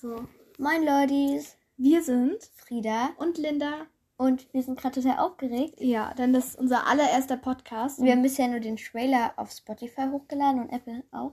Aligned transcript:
So. 0.00 0.26
Moin 0.58 0.82
Ladies, 0.84 1.56
Wir 1.76 2.02
sind 2.02 2.42
Frieda 2.54 3.10
und 3.18 3.38
Linda. 3.38 3.86
und 4.16 4.52
wir 4.52 4.62
sind 4.62 4.78
gerade 4.78 5.00
total 5.00 5.18
aufgeregt. 5.18 5.80
Ja, 5.80 6.14
denn 6.14 6.32
das 6.32 6.48
ist 6.48 6.58
unser 6.58 6.86
allererster 6.86 7.36
Podcast. 7.36 8.00
Wir 8.02 8.12
haben 8.12 8.22
bisher 8.22 8.48
nur 8.48 8.60
den 8.60 8.76
Trailer 8.76 9.32
auf 9.36 9.50
Spotify 9.50 10.08
hochgeladen 10.10 10.62
und 10.62 10.70
Apple 10.70 11.02
auch. 11.10 11.32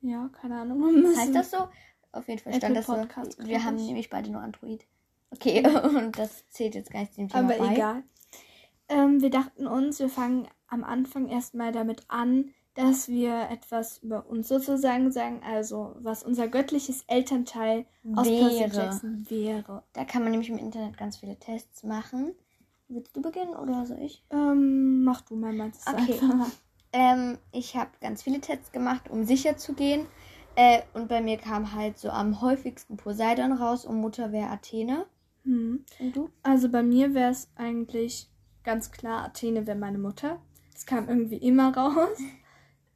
ja, 0.00 0.28
keine 0.40 0.60
Ahnung. 0.60 0.80
wir 0.80 1.16
Heißt 1.16 1.34
das 1.34 1.50
so? 1.50 1.68
Auf 2.12 2.28
jeden 2.28 2.40
Fall 2.40 2.54
stand 2.54 2.64
Apple 2.64 2.74
das 2.76 2.86
so. 2.86 2.94
Podcast, 2.94 3.38
Wir 3.38 3.46
glaub 3.46 3.62
haben 3.64 3.76
ich. 3.78 3.86
nämlich 3.86 4.10
beide 4.10 4.30
nur 4.30 4.40
Android. 4.42 4.86
Okay, 5.30 5.62
und 5.84 6.18
das 6.18 6.48
zählt 6.50 6.74
jetzt 6.74 6.90
gar 6.90 7.00
nicht 7.00 7.16
dem 7.16 7.28
Thema 7.28 7.52
Aber 7.54 7.58
bei. 7.64 7.74
egal. 7.74 8.02
Ähm, 8.88 9.20
wir 9.20 9.30
dachten 9.30 9.66
uns, 9.66 9.98
wir 9.98 10.08
fangen 10.08 10.48
am 10.68 10.84
Anfang 10.84 11.28
erstmal 11.28 11.72
damit 11.72 12.02
an, 12.08 12.54
dass 12.78 13.08
wir 13.08 13.48
etwas 13.50 13.98
über 14.04 14.26
uns 14.28 14.46
sozusagen 14.46 15.10
sagen, 15.10 15.40
also 15.44 15.96
was 15.98 16.22
unser 16.22 16.46
göttliches 16.46 17.02
Elternteil 17.08 17.86
aus 18.14 18.24
Wäre. 18.24 18.70
Jackson 18.72 19.26
wäre. 19.28 19.82
Da 19.94 20.04
kann 20.04 20.22
man 20.22 20.30
nämlich 20.30 20.48
im 20.48 20.58
Internet 20.58 20.96
ganz 20.96 21.16
viele 21.16 21.36
Tests 21.36 21.82
machen. 21.82 22.36
Willst 22.86 23.16
du 23.16 23.20
beginnen 23.20 23.56
oder 23.56 23.84
soll 23.84 23.98
ich? 23.98 24.24
Ähm, 24.30 25.02
mach 25.02 25.22
du 25.22 25.34
mal 25.34 25.52
meinst 25.52 25.88
du 25.88 25.92
Okay. 25.92 26.20
Ähm, 26.90 27.36
ich 27.52 27.76
habe 27.76 27.90
ganz 28.00 28.22
viele 28.22 28.40
Tests 28.40 28.72
gemacht, 28.72 29.10
um 29.10 29.24
sicher 29.24 29.58
zu 29.58 29.74
gehen. 29.74 30.06
Äh, 30.56 30.80
und 30.94 31.08
bei 31.08 31.20
mir 31.20 31.36
kam 31.36 31.74
halt 31.74 31.98
so 31.98 32.08
am 32.08 32.40
häufigsten 32.40 32.96
Poseidon 32.96 33.52
raus 33.52 33.84
und 33.84 34.00
Mutter 34.00 34.32
wäre 34.32 34.48
Athene. 34.48 35.04
Hm. 35.44 35.84
Und 35.98 36.16
du? 36.16 36.30
Also 36.42 36.70
bei 36.70 36.82
mir 36.82 37.12
wäre 37.12 37.30
es 37.30 37.50
eigentlich 37.56 38.30
ganz 38.64 38.90
klar, 38.90 39.24
Athene 39.24 39.66
wäre 39.66 39.76
meine 39.76 39.98
Mutter. 39.98 40.40
Das 40.72 40.86
kam 40.86 41.08
irgendwie 41.08 41.36
immer 41.36 41.76
raus. 41.76 42.16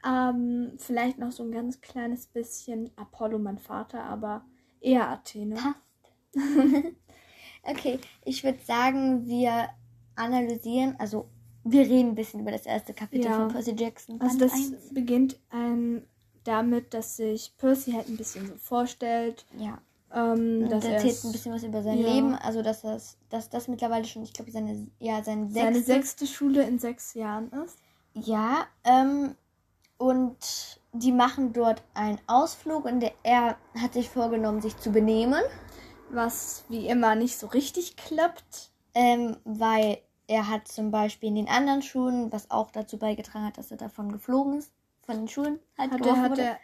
Ähm, 0.04 0.72
vielleicht 0.78 1.18
noch 1.18 1.32
so 1.32 1.42
ein 1.44 1.52
ganz 1.52 1.80
kleines 1.80 2.26
bisschen 2.26 2.90
Apollo, 2.96 3.38
mein 3.38 3.58
Vater, 3.58 4.02
aber 4.02 4.44
eher 4.80 5.08
Athene. 5.08 5.54
Passt. 5.54 6.34
okay, 7.62 7.98
ich 8.24 8.42
würde 8.42 8.58
sagen, 8.64 9.26
wir 9.26 9.68
analysieren, 10.16 10.96
also 10.98 11.28
wir 11.64 11.82
reden 11.82 12.10
ein 12.10 12.14
bisschen 12.14 12.40
über 12.40 12.50
das 12.50 12.66
erste 12.66 12.92
Kapitel 12.94 13.26
Ja. 13.26 13.36
von 13.36 13.48
Percy 13.48 13.74
Jackson. 13.78 14.20
Also 14.20 14.38
Band 14.38 14.52
das 14.52 14.52
1. 14.52 14.94
beginnt 14.94 15.38
ähm, 15.52 16.02
damit, 16.44 16.92
dass 16.94 17.16
sich 17.16 17.54
Percy 17.56 17.92
halt 17.92 18.08
ein 18.08 18.16
bisschen 18.16 18.46
so 18.46 18.54
vorstellt, 18.56 19.46
Ja, 19.56 19.80
ähm, 20.12 20.62
und 20.64 20.72
dass 20.72 20.84
er 20.84 20.94
erzählt 20.94 21.22
ein 21.24 21.32
bisschen 21.32 21.54
was 21.54 21.62
über 21.62 21.82
sein 21.82 21.98
Ja. 21.98 22.12
Leben, 22.14 22.34
also 22.34 22.62
dass 22.62 22.82
das, 22.82 23.16
dass 23.30 23.48
das 23.50 23.68
mittlerweile 23.68 24.04
schon, 24.04 24.22
ich 24.24 24.32
glaube, 24.32 24.50
seine, 24.50 24.88
ja, 24.98 25.22
sein 25.22 25.50
seine 25.50 25.74
sechstes 25.80 25.86
sechste 25.86 26.26
Schule 26.26 26.62
in 26.64 26.78
sechs 26.78 27.14
Jahren 27.14 27.50
ist. 27.64 27.78
Ja, 28.14 28.66
ähm, 28.84 29.36
und 30.02 30.80
die 30.92 31.12
machen 31.12 31.52
dort 31.52 31.82
einen 31.94 32.18
Ausflug 32.26 32.84
und 32.86 33.00
der, 33.00 33.12
er 33.22 33.56
hat 33.80 33.92
sich 33.94 34.10
vorgenommen, 34.10 34.60
sich 34.60 34.76
zu 34.76 34.90
benehmen, 34.90 35.42
Was 36.10 36.64
wie 36.68 36.88
immer 36.88 37.14
nicht 37.14 37.38
so 37.38 37.46
richtig 37.46 37.96
klappt. 37.96 38.72
ähm, 38.94 39.36
weil 39.44 39.98
er 40.26 40.48
hat 40.48 40.66
zum 40.68 40.90
Beispiel 40.90 41.28
in 41.28 41.36
den 41.36 41.48
anderen 41.48 41.82
Schulen, 41.82 42.32
was 42.32 42.50
auch 42.50 42.70
dazu 42.70 42.98
beigetragen 42.98 43.46
hat, 43.46 43.58
dass 43.58 43.70
er 43.70 43.76
davon 43.76 44.10
geflogen 44.12 44.58
ist, 44.58 44.72
von 45.06 45.16
den 45.16 45.28
Schulen 45.28 45.60
halt 45.78 45.92
Hat 45.92 46.04
er, 46.06 46.16
hat 46.20 46.38
er 46.38 46.58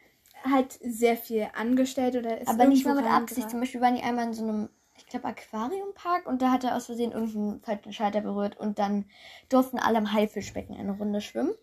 halt 0.44 0.78
sehr 0.82 1.16
viel 1.16 1.48
angestellt 1.54 2.16
oder 2.16 2.40
ist 2.40 2.48
Aber 2.48 2.66
nicht 2.66 2.84
mal 2.84 2.96
irgendwo 2.96 3.10
mit 3.10 3.22
Absicht. 3.22 3.50
Zum 3.50 3.60
Beispiel 3.60 3.80
waren 3.80 3.94
die 3.94 4.02
einmal 4.02 4.26
in 4.26 4.34
so 4.34 4.42
einem, 4.42 4.68
ich 4.96 5.06
glaube, 5.06 5.26
Aquariumpark 5.28 6.26
und 6.26 6.42
da 6.42 6.50
hat 6.50 6.64
er 6.64 6.76
aus 6.76 6.86
Versehen 6.86 7.12
irgendeinen 7.12 7.60
falschen 7.60 7.92
Schalter 7.92 8.20
berührt 8.20 8.58
und 8.58 8.78
dann 8.78 9.04
durften 9.48 9.78
alle 9.78 9.98
im 9.98 10.12
Haifischbecken 10.12 10.76
eine 10.76 10.92
Runde 10.92 11.20
schwimmen. 11.20 11.54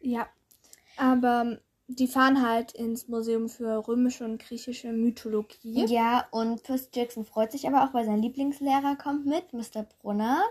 Ja, 0.00 0.28
aber 0.98 1.58
die 1.88 2.06
fahren 2.06 2.46
halt 2.46 2.72
ins 2.72 3.08
Museum 3.08 3.48
für 3.48 3.86
römische 3.88 4.24
und 4.24 4.38
griechische 4.42 4.92
Mythologie. 4.92 5.86
Ja, 5.86 6.26
und 6.30 6.62
Percy 6.62 6.88
Jackson 6.94 7.24
freut 7.24 7.52
sich 7.52 7.66
aber 7.66 7.84
auch, 7.84 7.94
weil 7.94 8.04
sein 8.04 8.20
Lieblingslehrer 8.20 8.96
kommt 8.96 9.24
mit, 9.26 9.52
Mr. 9.52 9.84
Brunner. 10.00 10.42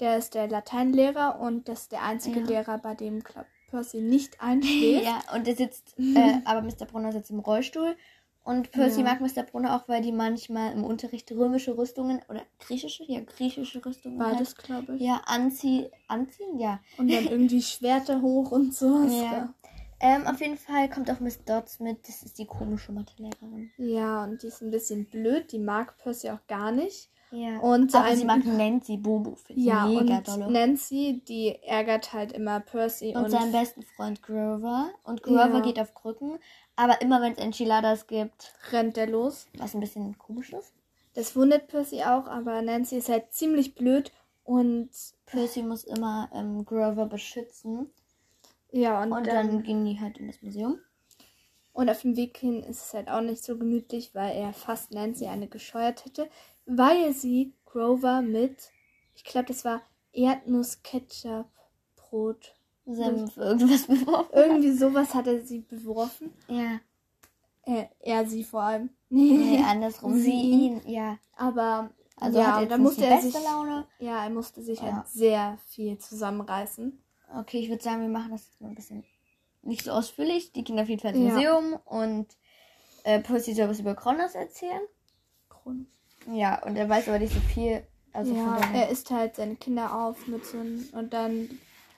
Der 0.00 0.18
ist 0.18 0.34
der 0.34 0.48
Lateinlehrer 0.48 1.38
und 1.38 1.68
das 1.68 1.82
ist 1.82 1.92
der 1.92 2.02
einzige 2.02 2.40
Ja. 2.40 2.46
Lehrer, 2.46 2.78
bei 2.78 2.94
dem 2.94 3.20
glaub, 3.20 3.46
Percy 3.68 4.00
nicht 4.00 4.40
einschläft. 4.40 5.04
Ja, 5.04 5.22
und 5.34 5.46
er 5.46 5.54
sitzt, 5.54 5.94
äh, 6.16 6.34
aber 6.44 6.62
Mr. 6.62 6.86
Brunner 6.86 7.12
sitzt 7.12 7.30
im 7.30 7.38
Rollstuhl. 7.38 7.96
Und 8.44 8.72
Percy 8.72 9.02
Ja. 9.02 9.04
mag 9.04 9.20
Mr. 9.20 9.44
Brunner 9.44 9.76
auch, 9.76 9.88
weil 9.88 10.02
die 10.02 10.10
manchmal 10.10 10.72
im 10.72 10.82
Unterricht 10.82 11.30
römische 11.30 11.78
Rüstungen 11.78 12.20
oder 12.28 12.42
griechische, 12.58 13.04
ja, 13.04 13.20
griechische 13.20 13.84
Rüstungen 13.86 14.18
Beides, 14.18 14.56
glaube 14.56 14.92
halt, 14.92 15.00
ich. 15.00 15.06
ja, 15.06 15.22
anzie 15.26 15.90
anziehen, 16.08 16.58
ja. 16.58 16.80
Und 16.98 17.12
dann 17.12 17.28
irgendwie 17.28 17.62
Schwerter 17.62 18.20
hoch 18.20 18.50
und 18.50 18.74
sowas. 18.74 19.12
Ja. 19.12 19.54
Ähm, 20.02 20.26
auf 20.26 20.40
jeden 20.40 20.58
Fall 20.58 20.90
kommt 20.90 21.10
auch 21.10 21.20
Miss 21.20 21.44
Dodds 21.44 21.78
mit, 21.80 22.08
das 22.08 22.22
ist 22.24 22.36
die 22.38 22.46
komische 22.46 22.90
Mathelehrerin. 22.92 23.70
Ja, 23.76 24.24
und 24.24 24.42
die 24.42 24.48
ist 24.48 24.60
ein 24.60 24.70
bisschen 24.72 25.06
blöd. 25.06 25.52
Die 25.52 25.60
mag 25.60 25.96
Percy 25.98 26.28
auch 26.30 26.44
gar 26.48 26.72
nicht. 26.72 27.08
Ja. 27.30 27.58
Und 27.60 27.94
aber 27.94 28.14
sie 28.14 28.24
mag 28.26 28.44
Nancy 28.44 28.98
Bobo, 28.98 29.36
finde 29.36 29.60
ich 29.62 29.66
Ja, 29.66 29.86
mega 29.86 30.18
und 30.18 30.28
dolle. 30.28 30.50
Nancy, 30.50 31.22
die 31.26 31.54
ärgert 31.62 32.12
halt 32.12 32.32
immer 32.32 32.60
Percy. 32.60 33.14
Und, 33.16 33.24
Und, 33.24 33.30
seinen 33.30 33.52
besten 33.52 33.82
Freund 33.82 34.22
Grover. 34.22 34.90
Und 35.04 35.22
Grover 35.22 35.46
Ja. 35.54 35.60
geht 35.60 35.78
auf 35.80 35.94
Krücken. 35.94 36.38
Aber 36.76 37.00
immer 37.00 37.22
wenn 37.22 37.32
es 37.32 37.38
Enchiladas 37.38 38.06
gibt, 38.06 38.52
rennt 38.72 38.96
der 38.96 39.06
los. 39.06 39.46
was 39.56 39.72
ein 39.74 39.80
bisschen 39.80 40.18
komisch 40.18 40.52
ist. 40.52 40.72
Das 41.14 41.36
wundert 41.36 41.68
Percy 41.68 42.02
auch, 42.02 42.26
aber 42.26 42.60
Nancy 42.60 42.96
ist 42.96 43.08
halt 43.08 43.32
ziemlich 43.32 43.74
blöd. 43.74 44.10
Und 44.44 44.90
Percy 45.26 45.62
muss 45.62 45.84
immer 45.84 46.28
ähm, 46.34 46.64
Grover 46.64 47.06
beschützen. 47.06 47.90
Ja, 48.72 49.02
und, 49.02 49.12
Und 49.12 49.26
dann, 49.26 49.46
dann 49.48 49.62
gehen 49.62 49.84
die 49.84 50.00
halt 50.00 50.18
in 50.18 50.26
das 50.26 50.42
Museum. 50.42 50.78
Und 51.72 51.88
auf 51.88 52.02
dem 52.02 52.16
Weg 52.16 52.36
hin 52.36 52.62
ist 52.62 52.84
es 52.86 52.94
halt 52.94 53.08
auch 53.08 53.22
nicht 53.22 53.42
so 53.42 53.56
gemütlich, 53.56 54.14
weil 54.14 54.36
er 54.36 54.52
fast 54.52 54.92
Nancy 54.92 55.26
eine 55.26 55.48
gescheuert 55.48 56.04
hätte, 56.04 56.28
weil 56.66 57.12
sie 57.14 57.54
Grover 57.64 58.20
mit, 58.20 58.70
ich 59.14 59.24
glaube, 59.24 59.46
das 59.46 59.64
war 59.64 59.80
Erdnuss-Ketchup-Brot. 60.12 62.54
Senf, 62.84 63.36
irgendwas 63.36 63.86
beworfen. 63.86 64.30
Irgendwie 64.34 64.72
sowas 64.72 65.14
hat 65.14 65.28
er 65.28 65.40
sie 65.40 65.60
beworfen. 65.60 66.32
Ja. 66.48 66.80
Äh, 67.64 67.86
er 68.00 68.26
sie 68.26 68.42
vor 68.44 68.62
allem. 68.62 68.90
Nee, 69.08 69.62
andersrum. 69.62 70.14
Sie 70.16 70.22
Sie 70.22 70.32
ihn. 70.32 70.80
ja. 70.86 71.18
Aber 71.36 71.90
Also 72.16 72.38
ja, 72.38 72.46
hat 72.46 72.54
er 72.56 72.60
jetzt 72.62 72.70
da 72.72 72.78
nicht 72.78 72.84
musste 72.84 73.00
die 73.02 73.06
er 73.06 73.20
sich, 73.20 73.34
Laune. 73.34 73.86
ja, 73.98 74.24
er 74.24 74.30
musste 74.30 74.62
sich 74.62 74.80
Ja. 74.80 74.96
halt 74.96 75.08
sehr 75.08 75.58
viel 75.68 75.98
zusammenreißen. 75.98 77.01
Okay, 77.38 77.58
ich 77.58 77.68
würde 77.68 77.82
sagen, 77.82 78.02
wir 78.02 78.08
machen 78.08 78.30
das 78.32 78.46
jetzt 78.46 78.60
mal 78.60 78.68
ein 78.68 78.74
bisschen 78.74 79.04
nicht 79.62 79.84
so 79.84 79.92
ausführlich. 79.92 80.52
Die 80.52 80.64
gehen 80.64 80.78
auf 80.78 80.88
jeden 80.88 81.00
Fall 81.00 81.14
ins 81.14 81.28
Ja. 81.28 81.34
Museum 81.34 81.78
und 81.84 82.26
äh, 83.04 83.20
Percy 83.20 83.54
soll 83.54 83.68
was 83.68 83.80
über 83.80 83.94
Kronos 83.94 84.34
erzählen. 84.34 84.82
Grund. 85.48 85.86
Ja, 86.30 86.62
und 86.64 86.76
er 86.76 86.88
weiß 86.88 87.08
aber 87.08 87.18
nicht 87.18 87.32
so 87.34 87.40
viel. 87.40 87.86
Also 88.12 88.34
ja, 88.34 88.60
er 88.74 88.90
isst 88.90 89.10
halt 89.10 89.36
seine 89.36 89.56
Kinder 89.56 89.94
auf 90.04 90.26
mit 90.26 90.44
so 90.44 90.58
einem, 90.58 90.86
und 90.92 91.12
dann 91.12 91.48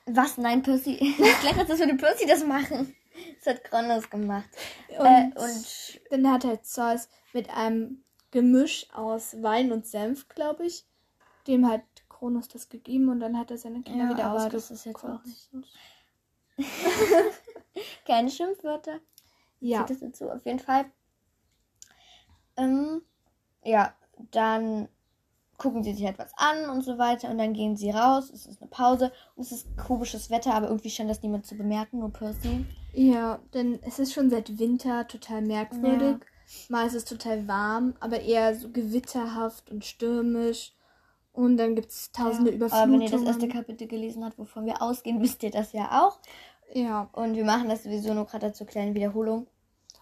Was? 0.05 0.37
Nein, 0.37 0.61
Percy. 0.63 1.13
Gleich 1.17 1.57
als 1.57 1.67
das 1.67 1.79
würde 1.79 1.95
Percy 1.95 2.25
das 2.25 2.45
machen. 2.45 2.95
Das 3.43 3.53
hat 3.55 3.63
Kronos 3.63 4.09
gemacht. 4.09 4.49
und, 4.97 5.05
äh, 5.05 5.31
und 5.35 6.01
dann 6.11 6.31
hat 6.31 6.43
halt 6.45 6.65
Zeus 6.65 7.09
mit 7.33 7.49
einem 7.49 8.03
Gemisch 8.31 8.87
aus 8.93 9.41
Wein 9.41 9.71
und 9.71 9.85
Senf, 9.85 10.27
glaube 10.27 10.65
ich, 10.65 10.85
dem 11.47 11.67
hat 11.69 11.81
Kronos 12.25 12.47
das 12.47 12.69
gegeben 12.69 13.09
und 13.09 13.19
dann 13.19 13.37
hat 13.37 13.51
er 13.51 13.57
seine 13.59 13.83
Kinder 13.83 14.05
ja, 14.05 14.09
wieder 14.09 14.25
aber 14.25 14.49
das 14.49 14.71
ist 14.71 14.85
jetzt 14.85 15.03
auch 15.05 15.23
nicht 15.23 15.47
so. 15.51 15.61
Keine 18.07 18.31
Schimpfwörter. 18.31 18.99
Ja, 19.59 19.85
Zählt 19.85 19.89
das 19.91 19.99
dazu 19.99 20.31
auf 20.31 20.43
jeden 20.45 20.59
Fall. 20.59 20.85
Ähm, 22.57 23.03
ja, 23.63 23.93
dann 24.31 24.87
gucken 25.57 25.83
sie 25.83 25.93
sich 25.93 26.03
halt 26.03 26.17
was 26.17 26.31
an 26.35 26.69
und 26.71 26.81
so 26.83 26.97
weiter 26.97 27.29
und 27.29 27.37
dann 27.37 27.53
gehen 27.53 27.77
sie 27.77 27.91
raus. 27.91 28.31
Es 28.31 28.47
ist 28.47 28.59
eine 28.59 28.71
Pause 28.71 29.11
und 29.35 29.43
es 29.43 29.51
ist 29.51 29.77
komisches 29.77 30.31
Wetter, 30.31 30.55
aber 30.55 30.67
irgendwie 30.67 30.89
scheint 30.89 31.11
das 31.11 31.21
niemand 31.21 31.45
zu 31.45 31.55
bemerken, 31.55 31.99
nur 31.99 32.11
Percy. 32.11 32.65
ja, 32.93 33.39
denn 33.53 33.79
es 33.83 33.99
ist 33.99 34.13
schon 34.13 34.31
seit 34.31 34.57
Winter 34.57 35.07
total 35.07 35.43
merkwürdig. 35.43 36.25
Mal 36.69 36.87
ist 36.87 36.95
es 36.95 37.05
total 37.05 37.47
warm, 37.47 37.93
aber 37.99 38.19
eher 38.21 38.55
so 38.55 38.71
gewitterhaft 38.71 39.69
und 39.69 39.85
stürmisch. 39.85 40.75
Und 41.35 41.57
dann 41.57 41.75
gibt 41.75 41.91
es 41.91 42.11
tausende 42.11 42.51
ja. 42.51 42.55
Überflutungen. 42.57 42.93
Aber 42.93 42.93
wenn 42.93 43.01
ihr 43.01 43.11
das 43.11 43.23
erste 43.23 43.47
Kapitel 43.47 43.87
gelesen 43.87 44.23
habt, 44.23 44.37
wovon 44.39 44.65
wir 44.65 44.81
ausgehen, 44.81 45.19
wisst 45.21 45.43
ihr 45.43 45.51
das 45.51 45.73
ja 45.73 46.03
auch. 46.05 46.19
ja, 46.73 47.09
Und 47.13 47.35
wir 47.35 47.43
machen 47.45 47.69
das 47.69 47.83
sowieso 47.83 48.13
nur 48.13 48.25
gerade 48.25 48.53
zur 48.53 48.67
kleinen 48.67 48.95
Wiederholung. 48.95 49.47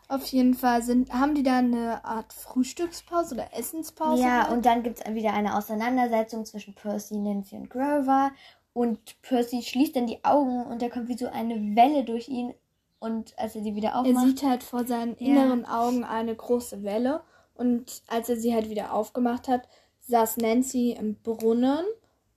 auf 0.10 0.26
jeden 0.28 0.54
Fall 0.54 0.84
sind, 0.84 1.12
haben 1.12 1.34
die 1.34 1.42
da 1.44 1.58
eine 1.58 2.06
Art 2.06 2.32
Frühstückspause 2.34 3.34
oder 3.36 3.48
Essenspause. 3.58 4.22
Ja, 4.22 4.44
halt? 4.44 4.52
und 4.52 4.66
dann 4.66 4.84
gibt 4.84 5.00
es 5.04 5.14
wieder 5.16 5.34
eine 5.34 5.58
Auseinandersetzung 5.58 6.46
zwischen 6.46 6.76
Percy, 6.76 7.18
Nancy 7.18 7.56
und 7.56 7.70
Grover. 7.70 8.32
Und 8.74 9.22
Percy 9.24 9.62
schließt 9.64 9.96
dann 9.96 10.08
die 10.08 10.24
Augen 10.24 10.64
und 10.66 10.82
da 10.82 10.90
kommt 10.90 11.08
wie 11.08 11.18
so 11.18 11.28
eine 11.28 11.76
Welle 11.76 12.04
durch 12.04 12.28
ihn. 12.30 12.54
Und 13.00 13.38
als 13.38 13.56
er 13.56 13.64
sie 13.64 13.76
wieder 13.76 13.90
Er 13.90 14.00
aufmacht. 14.00 14.26
sieht 14.28 14.44
halt 14.44 14.64
vor 14.64 14.86
seinen 14.86 15.16
Ja. 15.20 15.28
inneren 15.44 15.66
Augen 15.66 16.04
eine 16.04 16.36
große 16.36 16.84
Welle. 16.84 17.22
Und 17.56 18.02
als 18.08 18.30
er 18.30 18.38
sie 18.38 18.54
halt 18.54 18.70
wieder 18.70 18.94
aufgemacht 18.94 19.48
hat, 19.48 19.68
saß 20.08 20.38
Nancy 20.38 20.92
im 20.92 21.16
Brunnen. 21.22 21.86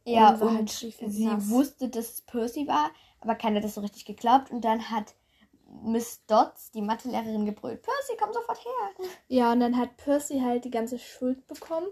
ja, 0.05 0.31
und 0.35 0.43
und 0.43 0.57
halt 0.57 0.71
sie 0.71 1.25
nass. 1.25 1.49
wusste, 1.51 1.89
dass 1.89 2.11
es 2.15 2.23
Percy 2.23 2.67
war, 2.67 2.91
aber 3.21 3.35
keiner 3.35 3.57
hat 3.57 3.65
das 3.65 3.75
so 3.75 3.81
richtig 3.81 4.05
geglaubt. 4.05 4.51
Und 4.51 4.65
dann 4.65 4.91
hat 4.91 5.15
Miss 5.83 6.25
Dodds, 6.27 6.71
die 6.71 6.81
Mathelehrerin, 6.83 7.45
gebrüllt. 7.45 7.83
Percy, 7.83 8.13
komm 8.21 8.33
sofort 8.33 8.59
her. 8.65 9.07
Ja, 9.29 9.53
und 9.53 9.61
dann 9.61 9.77
hat 9.77 9.97
Percy 9.97 10.41
halt 10.41 10.65
die 10.65 10.71
ganze 10.71 10.99
Schuld 10.99 11.47
bekommen. 11.49 11.89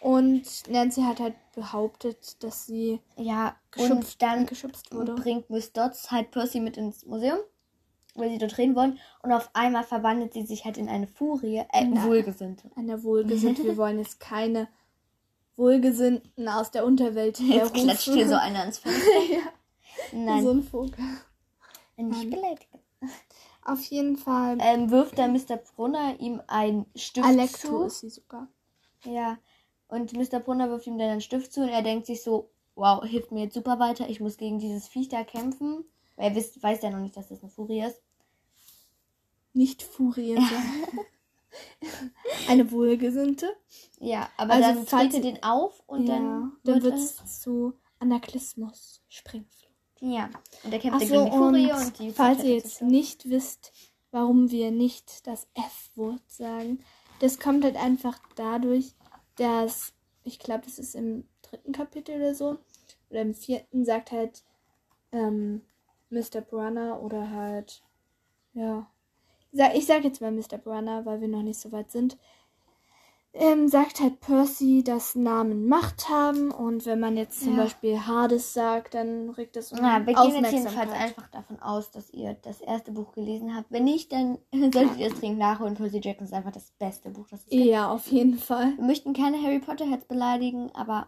Und 0.00 0.42
Nancy 0.70 1.02
hat 1.02 1.20
halt 1.20 1.34
behauptet, 1.54 2.42
dass 2.42 2.64
sie 2.66 3.00
Ja, 3.16 3.54
geschubst, 3.70 3.92
und 3.92 4.22
dann 4.22 4.46
geschubst 4.46 4.94
wurde. 4.94 5.14
bringt 5.14 5.50
Miss 5.50 5.72
Dodds 5.74 6.10
halt 6.10 6.30
Percy 6.30 6.60
mit 6.60 6.78
ins 6.78 7.04
Museum, 7.04 7.38
weil 8.14 8.30
sie 8.30 8.38
dort 8.38 8.56
reden 8.56 8.74
wollen. 8.74 8.98
Und 9.22 9.32
auf 9.32 9.50
einmal 9.52 9.84
verwandelt 9.84 10.32
sie 10.32 10.46
sich 10.46 10.64
halt 10.64 10.78
in 10.78 10.88
eine 10.88 11.06
Furie, 11.06 11.58
äh, 11.72 11.84
Na. 11.84 12.06
Wohlgesinnte. 12.06 12.70
Eine 12.76 13.02
Wohlgesinnte. 13.04 13.62
Wir 13.64 13.76
wollen 13.76 13.98
jetzt 13.98 14.18
keine 14.18 14.68
Wohlgesinnten 15.56 16.48
aus 16.48 16.70
der 16.70 16.84
Unterwelt 16.84 17.38
Jetzt 17.38 17.52
herrufen. 17.52 17.82
klatscht 17.84 18.04
hier 18.12 18.28
so 18.28 18.34
einer 18.34 18.60
ans 18.60 18.78
Fenster. 18.78 19.22
ja, 19.30 19.42
Nein, 20.12 20.42
so 20.42 20.50
ein 20.50 20.62
Vogel. 20.62 21.04
nicht 21.96 22.10
Mann. 22.10 22.30
beleidigen. 22.30 22.78
Auf 23.62 23.84
jeden 23.84 24.16
Fall. 24.16 24.58
Ähm, 24.60 24.90
wirft 24.90 25.18
dann 25.18 25.32
Mr. 25.32 25.56
Brunner 25.56 26.18
ihm 26.18 26.40
einen 26.46 26.86
Stift 26.96 27.28
Elektro 27.28 27.80
zu. 27.80 27.84
ist 27.84 28.00
sie 28.00 28.10
sogar. 28.10 28.48
Ja. 29.04 29.38
Und 29.88 30.12
Mr. 30.12 30.40
Brunner 30.40 30.70
wirft 30.70 30.86
ihm 30.86 30.98
dann 30.98 31.10
einen 31.10 31.20
Stift 31.20 31.52
zu 31.52 31.62
und 31.62 31.68
er 31.68 31.82
denkt 31.82 32.06
sich 32.06 32.22
so, 32.22 32.50
wow, 32.74 33.04
hilft 33.04 33.32
mir 33.32 33.44
jetzt 33.44 33.54
super 33.54 33.78
weiter, 33.78 34.08
ich 34.08 34.20
muss 34.20 34.36
gegen 34.38 34.58
dieses 34.58 34.88
Viech 34.88 35.08
da 35.08 35.24
kämpfen. 35.24 35.84
Weil 36.16 36.30
er 36.30 36.36
wisst, 36.36 36.62
weiß 36.62 36.82
ja 36.82 36.90
noch 36.90 37.00
nicht, 37.00 37.16
dass 37.16 37.28
das 37.28 37.40
eine 37.42 37.50
Furie 37.50 37.82
ist. 37.82 38.00
Nicht 39.52 39.82
Furie. 39.82 40.34
sondern 40.36 41.06
eine 42.48 42.70
Wohlgesinnte. 42.70 43.54
Ja, 43.98 44.28
aber 44.36 44.54
Also, 44.54 44.68
dann 44.68 44.86
falls 44.86 45.14
tritt 45.14 45.24
er 45.24 45.32
den 45.32 45.42
auf 45.42 45.82
und 45.86 46.06
ja, 46.06 46.14
dann, 46.14 46.52
dann 46.64 46.74
wird 46.82 46.84
wird 46.84 46.94
es 46.94 47.40
zu 47.40 47.74
Anaklismus 47.98 49.02
Springflut. 49.08 49.72
ja. 50.00 50.30
Und 50.64 50.72
er 50.72 50.78
kämpft 50.78 51.02
Achso, 51.02 51.14
gegen 51.14 51.24
die 51.26 51.36
Furie 51.36 51.72
und, 51.72 51.86
und, 51.86 51.98
die 51.98 52.10
falls 52.12 52.44
ihr 52.44 52.54
jetzt 52.54 52.82
nicht 52.82 53.28
wisst, 53.28 53.72
warum 54.10 54.50
wir 54.50 54.70
nicht 54.70 55.26
das 55.26 55.46
F-Wort 55.54 56.22
sagen, 56.28 56.82
das 57.20 57.38
kommt 57.38 57.64
halt 57.64 57.76
einfach 57.76 58.18
dadurch, 58.34 58.94
dass, 59.36 59.92
ich 60.24 60.38
glaube, 60.38 60.64
das 60.64 60.78
ist 60.78 60.94
im 60.94 61.28
dritten 61.42 61.72
Kapitel 61.72 62.16
oder 62.16 62.34
so, 62.34 62.58
oder 63.10 63.20
im 63.20 63.34
vierten, 63.34 63.84
sagt 63.84 64.12
halt 64.12 64.42
ähm, 65.12 65.62
Mr. 66.10 66.40
Brunner 66.40 67.02
oder 67.02 67.30
halt, 67.30 67.82
ja, 68.54 68.90
ich 69.52 69.86
sag 69.86 70.04
jetzt 70.04 70.20
mal 70.20 70.32
Mr. 70.32 70.58
Brunner, 70.58 71.04
weil 71.06 71.20
wir 71.20 71.28
noch 71.28 71.42
nicht 71.42 71.58
so 71.58 71.72
weit 71.72 71.90
sind, 71.90 72.16
ähm, 73.32 73.68
sagt 73.68 74.00
halt 74.00 74.18
Percy, 74.20 74.82
dass 74.82 75.14
Namen 75.14 75.68
Macht 75.68 76.08
haben 76.08 76.50
und 76.50 76.84
wenn 76.84 76.98
man 76.98 77.16
jetzt 77.16 77.42
zum 77.42 77.56
Ja. 77.56 77.62
Beispiel 77.62 78.06
Hades 78.06 78.52
sagt, 78.52 78.94
dann 78.94 79.30
regt 79.30 79.54
das 79.54 79.70
um 79.70 79.78
Ja, 79.78 80.04
wir 80.04 80.14
gehen 80.14 80.42
jetzt 80.42 80.52
jedenfalls 80.52 80.90
einfach 80.90 81.28
davon 81.28 81.60
aus, 81.60 81.92
dass 81.92 82.10
ihr 82.10 82.34
das 82.42 82.60
erste 82.60 82.90
Buch 82.90 83.12
gelesen 83.12 83.54
habt. 83.54 83.70
Wenn 83.70 83.84
nicht, 83.84 84.10
dann 84.12 84.38
solltet 84.72 84.96
ihr 84.98 85.06
es 85.12 85.20
dringend 85.20 85.38
nachholen. 85.38 85.74
Percy 85.74 86.00
Jackson 86.02 86.26
ist 86.26 86.32
einfach 86.34 86.50
das 86.50 86.72
beste 86.72 87.10
Buch, 87.10 87.28
das 87.30 87.40
es 87.42 87.46
gibt. 87.46 87.64
Ja, 87.66 87.88
auf 87.88 88.08
jeden 88.08 88.36
Fall. 88.36 88.76
Wir 88.76 88.84
möchten 88.84 89.12
keine 89.12 89.40
Harry 89.40 89.60
Potter 89.60 89.88
Heads 89.88 90.06
beleidigen, 90.06 90.70
aber 90.74 91.06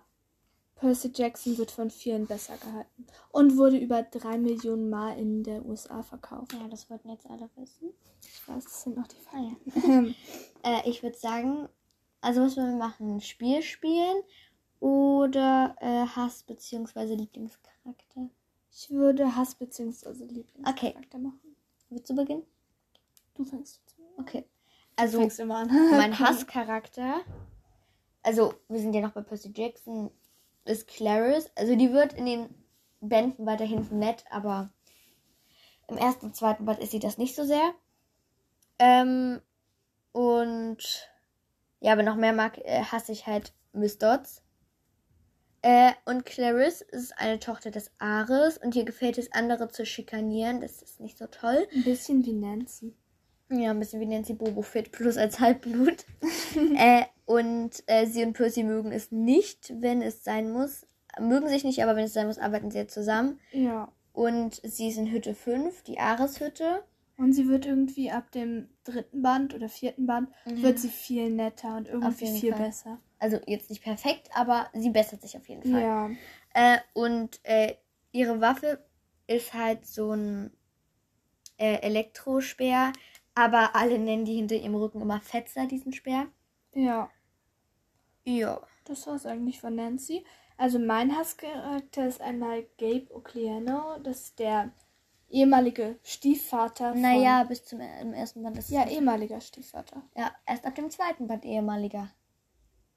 Percy 0.83 1.13
Jackson 1.15 1.57
wird 1.59 1.71
von 1.71 1.91
vielen 1.93 2.27
besser 2.27 2.57
gehalten 2.57 3.07
und 3.31 3.57
wurde 3.57 3.79
über 3.79 4.03
drei 4.03 4.37
Millionen 4.37 4.91
Mal 4.91 5.17
in 5.17 5.45
der 5.45 5.65
USA 5.65 6.03
verkauft. 6.03 6.53
ja, 6.55 6.67
das 6.67 6.91
wollten 6.91 7.09
jetzt 7.09 7.25
alle 7.31 7.49
wissen. 7.55 7.91
Ich 8.21 8.49
weiß, 8.49 8.65
das 8.65 8.83
sind 8.83 8.97
noch 8.97 9.07
die 9.07 9.17
Ah, 9.33 9.39
ja. 9.41 9.81
Fragen. 9.81 10.15
Äh, 10.65 10.91
ich 10.91 11.05
würde 11.05 11.17
sagen, 11.17 11.69
also 12.21 12.41
was 12.43 12.57
wollen 12.57 12.73
wir 12.73 12.85
machen? 12.85 13.15
Ein 13.17 13.21
Spiel 13.21 13.63
spielen 13.63 14.23
oder 14.81 15.77
äh, 15.81 16.05
Hass 16.05 16.43
bzw. 16.43 17.15
Lieblingscharakter? 17.15 18.29
ich 18.73 18.91
würde 18.91 19.37
Hass 19.37 19.55
bzw. 19.55 20.25
Lieblingscharakter 20.25 21.19
machen. 21.19 21.57
Willst 21.91 22.11
du 22.11 22.17
beginnen? 22.17 22.43
Du 23.35 23.45
fängst 23.45 23.81
jetzt 23.85 23.97
an. 24.01 24.25
Okay. 24.25 24.45
Also 24.97 25.21
an. 25.21 25.31
mein. 25.47 25.71
Hasscharakter, 26.19 27.21
also 28.25 28.55
wir 28.69 28.81
sind 28.81 28.95
ja 28.95 29.01
noch 29.01 29.13
bei 29.13 29.23
Percy 29.23 29.53
Jackson, 29.55 30.11
ist 30.65 30.89
Clarice. 30.89 31.51
Also 31.57 31.77
die 31.77 31.93
wird 31.93 32.13
in 32.13 32.27
den 32.27 32.55
Bänden 33.01 33.47
weiterhin 33.47 33.87
nett, 33.99 34.25
aber 34.31 34.71
im 35.89 35.99
ersten 35.99 36.27
und 36.27 36.37
zweiten 36.37 36.65
Band 36.65 36.79
ist 36.79 36.93
sie 36.93 37.01
das 37.01 37.19
nicht 37.19 37.35
so 37.35 37.45
sehr. 37.45 37.75
Ähm, 38.79 39.41
und 40.13 41.11
ja, 41.81 41.93
aber 41.93 42.03
noch 42.03 42.17
mehr 42.17 42.33
mag, 42.33 42.59
äh, 42.59 42.85
hasse 42.85 43.13
ich 43.13 43.27
halt 43.27 43.53
Miss 43.73 43.99
Dodds. 43.99 44.43
Äh, 45.63 45.93
und 46.07 46.25
Clarice 46.25 46.83
ist 46.83 47.17
eine 47.19 47.39
Tochter 47.39 47.71
des 47.71 47.93
Ares 47.99 48.59
und 48.59 48.75
ihr 48.75 48.85
gefällt 48.85 49.19
es, 49.19 49.33
andere 49.33 49.69
zu 49.69 49.87
schikanieren. 49.87 50.61
Das 50.61 50.83
ist 50.83 51.01
nicht 51.01 51.19
so 51.19 51.27
toll. 51.27 51.69
Ein 51.73 51.85
bisschen 51.85 52.25
wie 52.25 52.33
Nancy. 52.33 52.97
Ja, 53.49 53.71
ein 53.71 53.79
bisschen 53.79 54.01
wie 54.01 54.07
Nancy 54.07 54.33
Bobo 54.33 54.63
Fit 54.63 54.91
plus 54.93 55.17
als 55.17 55.39
Halbblut. 55.39 56.05
äh, 56.77 57.05
und 57.33 57.83
äh, 57.87 58.07
sie 58.07 58.25
und 58.25 58.35
Percy 58.35 58.63
mögen 58.63 58.93
es 58.93 59.11
nicht, 59.11 59.73
wenn 59.81 60.03
es 60.03 60.23
sein 60.23 60.53
muss. 60.53 60.87
Mögen 61.19 61.49
sich 61.49 61.65
nicht, 61.65 61.83
aber 61.83 61.97
wenn 61.97 62.05
es 62.05 62.13
sein 62.13 62.27
muss, 62.27 62.39
arbeiten 62.39 62.71
sie 62.71 62.77
jetzt 62.77 62.93
zusammen. 62.93 63.41
Ja. 63.53 63.91
Und 64.13 64.61
sie 64.63 64.89
ist 64.89 64.99
in 64.99 65.11
Hütte 65.11 65.35
5, 65.35 65.83
die 65.83 65.99
Ares-Hütte. 65.99 66.83
Und 67.17 67.33
sie 67.33 67.49
wird 67.49 67.65
irgendwie 67.65 68.11
ab 68.11 68.31
dem 68.33 68.69
dritten 68.85 69.23
Band 69.23 69.55
oder 69.55 69.71
vierten 69.71 70.07
Band 70.07 70.29
wird 70.45 70.79
sie 70.79 70.89
viel 70.89 71.31
netter 71.31 71.77
und 71.77 71.89
irgendwie 71.89 72.27
viel 72.27 72.53
Fall. 72.53 72.67
besser. 72.67 72.99
Also 73.19 73.39
jetzt 73.47 73.71
nicht 73.71 73.83
perfekt, 73.83 74.29
aber 74.35 74.69
sie 74.75 74.91
bessert 74.91 75.23
sich 75.23 75.35
auf 75.37 75.49
jeden 75.49 75.63
Fall. 75.63 75.81
Ja. 75.81 76.11
Äh, 76.53 76.79
und 76.93 77.41
äh, 77.45 77.77
ihre 78.11 78.43
Waffe 78.43 78.85
ist 79.27 79.55
halt 79.55 79.87
so 79.87 80.13
ein 80.13 80.51
äh, 81.57 81.77
Elektrospeer. 81.81 82.93
Aber 83.35 83.75
alle 83.75 83.99
nennen 83.99 84.27
die 84.27 84.35
hinter 84.35 84.57
ihrem 84.57 84.75
Rücken 84.75 85.01
immer 85.01 85.21
Fetzer, 85.23 85.67
diesen 85.67 85.95
Speer. 85.95 86.27
Ja. 86.75 87.09
Ja. 88.25 88.61
Das 88.85 89.07
war's 89.07 89.27
eigentlich 89.27 89.61
von 89.61 89.75
Nancy. 89.75 90.25
Also 90.57 90.79
mein 90.79 91.17
Hasscharakter 91.17 92.07
ist 92.07 92.21
einmal 92.21 92.65
Gabe 92.79 93.09
Ogliano. 93.15 93.99
Das 94.03 94.21
ist 94.21 94.39
der 94.39 94.71
ehemalige 95.29 95.99
Stiefvater 96.03 96.93
von... 96.93 97.01
Naja, 97.01 97.45
bis 97.45 97.65
zum 97.65 97.81
ersten 97.81 98.43
Band 98.43 98.59
ist 98.59 98.67
es 98.67 98.71
Ja, 98.71 98.87
ehemaliger 98.87 99.41
Stiefvater. 99.41 100.03
Ja, 100.17 100.33
erst 100.47 100.67
ab 100.67 100.75
dem 100.75 100.91
zweiten 100.91 101.27
Band 101.27 101.45
ehemaliger. 101.45 102.11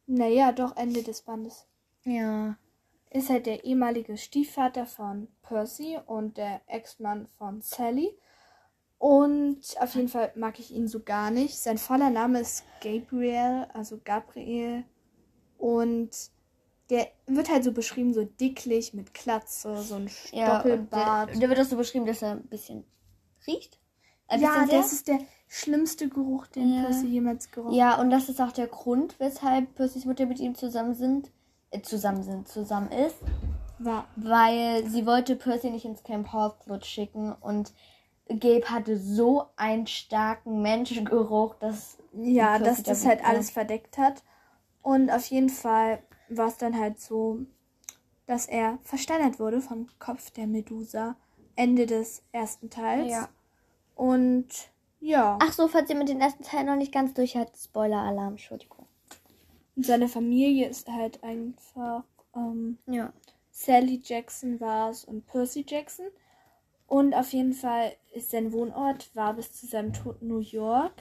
Naja, 0.05 0.51
doch 0.51 0.75
Ende 0.75 1.01
des 1.01 1.21
Bandes. 1.21 1.65
Ja. 2.03 2.57
Ist 3.09 3.29
halt 3.29 3.45
der 3.45 3.63
ehemalige 3.63 4.17
Stiefvater 4.17 4.85
von 4.85 5.29
Percy 5.41 5.97
und 6.05 6.37
der 6.37 6.61
Ex-Mann 6.67 7.27
von 7.27 7.61
Sally. 7.61 8.15
Und 8.97 9.61
auf 9.79 9.95
jeden 9.95 10.09
Fall 10.09 10.31
mag 10.35 10.59
ich 10.59 10.71
ihn 10.71 10.87
so 10.87 11.01
gar 11.01 11.31
nicht. 11.31 11.57
Sein 11.57 11.77
voller 11.77 12.09
Name 12.09 12.41
ist 12.41 12.63
Gabriel, 12.81 13.67
also 13.73 13.99
Gabriel. 14.03 14.83
Und 15.57 16.09
der 16.89 17.07
wird 17.27 17.49
halt 17.49 17.63
so 17.63 17.71
beschrieben, 17.71 18.13
so 18.13 18.23
dicklich 18.23 18.93
mit 18.93 19.13
Glatze, 19.13 19.81
so 19.81 19.95
ein 19.95 20.09
ja 20.31 20.57
und 20.57 20.65
Doppelbart. 20.65 21.29
der, 21.31 21.39
der 21.39 21.49
wird 21.49 21.59
auch 21.59 21.65
so 21.65 21.77
beschrieben, 21.77 22.05
dass 22.05 22.21
er 22.21 22.31
ein 22.31 22.43
bisschen 22.43 22.83
riecht. 23.47 23.79
Ein 24.27 24.41
ja, 24.41 24.49
bisschen 24.63 24.69
das 24.69 24.93
ist 24.93 25.07
der 25.07 25.19
schlimmste 25.47 26.09
Geruch, 26.09 26.47
den 26.47 26.73
Ja. 26.73 26.83
Percy 26.83 27.07
jemals 27.07 27.51
gerochen 27.51 27.71
hat. 27.71 27.77
Ja, 27.77 28.01
und 28.01 28.09
das 28.09 28.29
ist 28.29 28.41
auch 28.41 28.51
der 28.51 28.67
Grund, 28.67 29.19
weshalb 29.19 29.73
Percys 29.75 30.05
Mutter 30.05 30.25
mit 30.25 30.39
ihm 30.39 30.55
zusammen 30.55 30.93
sind. 30.93 31.31
Äh, 31.71 31.81
zusammen 31.81 32.23
sind, 32.23 32.47
zusammen 32.47 32.91
ist. 32.91 33.17
War. 33.79 34.07
Weil 34.15 34.87
sie 34.87 35.05
wollte 35.05 35.35
Percy 35.35 35.69
nicht 35.69 35.85
ins 35.85 36.03
Camp 36.03 36.31
Halfblood 36.31 36.85
schicken 36.85 37.33
und 37.33 37.73
Gabe 38.27 38.69
hatte 38.69 38.97
so 38.97 39.45
einen 39.55 39.85
starken 39.85 40.61
Menschengeruch, 40.61 41.55
dass 41.55 41.97
Ja, 42.13 42.57
dass 42.57 42.83
da 42.83 42.91
das 42.91 43.05
halt 43.05 43.23
alles 43.23 43.51
verdeckt 43.51 43.97
hat. 43.97 44.23
Und 44.85 45.09
auf 45.09 45.25
jeden 45.25 45.49
Fall 45.49 45.97
war 46.29 46.47
es 46.47 46.57
dann 46.57 46.79
halt 46.79 46.99
so, 46.99 47.39
dass 48.27 48.45
er 48.45 48.77
versteinert 48.83 49.39
wurde 49.39 49.59
vom 49.59 49.87
Kopf 49.97 50.29
der 50.29 50.45
Medusa 50.45 51.15
Ende 51.55 51.87
des 51.87 52.21
ersten 52.31 52.69
Teils. 52.69 53.09
Ja. 53.11 53.29
Und 53.95 54.45
ja, 54.99 55.39
Ach 55.41 55.51
so, 55.53 55.67
falls 55.67 55.89
ihr 55.89 55.95
mit 55.95 56.07
den 56.09 56.21
ersten 56.21 56.43
Teil 56.43 56.65
noch 56.65 56.75
nicht 56.75 56.91
ganz 56.91 57.15
durch 57.15 57.35
hat, 57.35 57.57
Spoiler-Alarm, 57.57 58.33
Entschuldigung. 58.33 58.85
und 59.75 59.87
seine 59.87 60.07
Familie 60.07 60.69
ist 60.69 60.87
halt 60.87 61.23
einfach 61.23 62.03
ähm, 62.35 62.77
Ja. 62.85 63.11
Sally 63.49 63.99
Jackson 64.03 64.59
war 64.59 64.91
es 64.91 65.03
und 65.03 65.25
Percy 65.25 65.65
Jackson. 65.67 66.05
Und 66.85 67.15
auf 67.15 67.33
jeden 67.33 67.53
Fall 67.53 67.93
ist 68.13 68.29
sein 68.29 68.53
Wohnort, 68.53 69.09
war 69.15 69.33
bis 69.33 69.51
zu 69.51 69.65
seinem 69.65 69.93
Tod 69.93 70.21
New 70.21 70.41
York. 70.41 70.93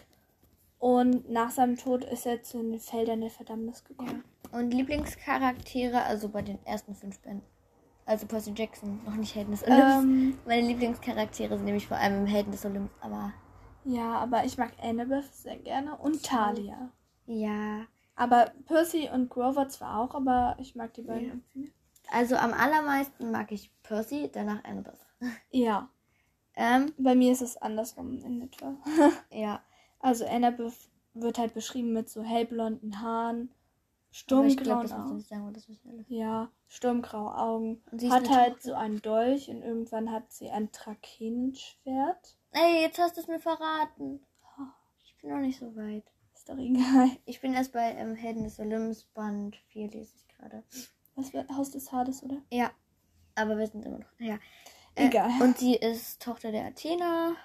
Und 0.84 1.30
nach 1.30 1.50
seinem 1.50 1.78
Tod 1.78 2.04
ist 2.04 2.26
er 2.26 2.42
zu 2.42 2.58
den 2.58 2.78
Feldern 2.78 3.22
der 3.22 3.30
Verdammnis 3.30 3.84
gekommen. 3.84 4.22
Und 4.52 4.70
Lieblingscharaktere, 4.70 6.02
also 6.02 6.28
bei 6.28 6.42
den 6.42 6.58
ersten 6.66 6.94
fünf 6.94 7.20
Bänden. 7.20 7.40
Also 8.04 8.26
Percy 8.26 8.52
Jackson, 8.54 9.00
noch 9.06 9.14
nicht 9.14 9.34
Helden 9.34 9.52
des 9.52 9.64
Olymps. 9.66 9.94
Ähm, 10.02 10.38
Meine 10.44 10.66
Lieblingscharaktere 10.66 11.56
sind 11.56 11.64
nämlich 11.64 11.86
vor 11.88 11.96
allem 11.96 12.18
im 12.18 12.26
Helden 12.26 12.50
des 12.52 12.66
Olymps, 12.66 12.92
aber 13.00 13.32
Ja, 13.86 14.18
aber 14.18 14.44
ich 14.44 14.58
mag 14.58 14.72
Annabeth 14.82 15.24
sehr 15.34 15.56
gerne 15.56 15.96
und 15.96 16.22
Talia. 16.22 16.90
ja. 17.24 17.86
Aber 18.14 18.52
Percy 18.66 19.08
und 19.10 19.30
Grover 19.30 19.70
zwar 19.70 20.00
auch, 20.00 20.14
aber 20.14 20.54
ich 20.60 20.76
mag 20.76 20.92
die 20.92 21.02
beiden 21.02 21.42
Ja. 21.54 21.62
Also 22.10 22.36
am 22.36 22.52
allermeisten 22.52 23.30
mag 23.30 23.50
ich 23.52 23.72
Percy, 23.82 24.30
danach 24.30 24.62
Annabeth. 24.64 25.00
Ja. 25.50 25.88
Ähm, 26.56 26.92
Bei 26.98 27.14
mir 27.14 27.32
ist 27.32 27.40
es 27.40 27.56
andersrum 27.56 28.18
in 28.18 28.42
etwa. 28.42 28.74
ja. 29.30 29.62
Also 30.04 30.26
Annabeth 30.26 30.74
wird 31.14 31.38
halt 31.38 31.54
beschrieben 31.54 31.94
mit 31.94 32.10
so 32.10 32.22
hellblonden 32.22 33.00
Haaren, 33.00 33.50
sturmgrauen 34.10 34.92
Augen. 34.92 35.20
sagen. 35.20 36.04
Ja, 36.08 36.50
sturmgraue 36.68 37.34
Augen. 37.34 37.82
Und 37.90 38.02
sie 38.02 38.08
ist 38.08 38.12
Hat 38.12 38.28
halt 38.28 38.62
so 38.62 38.74
einen 38.74 39.00
Dolch 39.00 39.48
und 39.48 39.62
irgendwann 39.62 40.12
hat 40.12 40.30
sie 40.30 40.50
ein 40.50 40.70
Trakenenschwert. 40.72 42.36
Ey, 42.50 42.82
jetzt 42.82 42.98
hast 42.98 43.16
du 43.16 43.22
es 43.22 43.28
mir 43.28 43.38
verraten. 43.40 44.20
Ich 45.06 45.16
bin 45.16 45.30
noch 45.30 45.40
nicht 45.40 45.58
so 45.58 45.74
weit. 45.74 46.04
Ist 46.34 46.50
doch 46.50 46.58
egal. 46.58 47.08
Ich 47.24 47.40
bin 47.40 47.54
erst 47.54 47.72
bei 47.72 47.92
ähm, 47.92 48.14
Helden 48.14 48.44
des 48.44 48.58
Olymps, 48.60 49.04
Band 49.04 49.56
4 49.68 49.90
lese 49.90 50.12
ich 50.16 50.28
gerade. 50.36 50.62
Was 51.14 51.32
wird 51.32 51.48
Haus 51.50 51.70
des 51.70 51.90
Hades, 51.92 52.22
oder? 52.22 52.42
Ja. 52.50 52.72
Aber 53.36 53.56
wir 53.56 53.66
sind 53.66 53.86
immer 53.86 54.00
noch. 54.00 54.20
Ja. 54.20 54.34
Äh, 54.96 55.06
Egal. 55.06 55.30
Und 55.40 55.56
sie 55.56 55.76
ist 55.76 56.20
Tochter 56.20 56.52
der 56.52 56.66
Athena. 56.66 57.36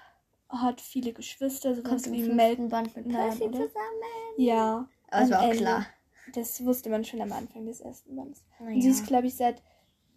Hat 0.50 0.80
viele 0.80 1.12
Geschwister, 1.12 1.74
sowas 1.74 2.02
Kommt 2.04 2.12
wie 2.12 2.28
Melton. 2.28 2.68
Band 2.68 2.94
mit 2.96 3.08
Percy 3.08 3.50
zusammen. 3.50 3.70
Ja. 4.36 4.88
Aber 5.10 5.22
es 5.24 5.30
war 5.30 5.38
auch 5.40 5.44
Ende. 5.44 5.56
klar. 5.58 5.86
Das 6.34 6.64
wusste 6.64 6.90
man 6.90 7.04
schon 7.04 7.20
am 7.22 7.32
Anfang 7.32 7.66
des 7.66 7.80
ersten 7.80 8.14
Bandes. 8.16 8.44
Naja. 8.58 8.74
Und 8.74 8.82
sie 8.82 8.88
ist, 8.88 9.06
glaube 9.06 9.26
ich, 9.26 9.36
seit 9.36 9.62